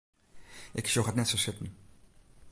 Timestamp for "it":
1.09-1.17